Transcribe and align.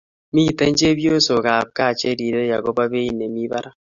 mito 0.33 0.65
chepyosok 0.77 1.45
ab 1.57 1.67
kaa 1.77 1.97
che 1.99 2.09
rirei 2.19 2.51
akoba 2.57 2.83
beit 2.91 3.13
ne 3.17 3.25
mii 3.33 3.51
parak 3.51 3.75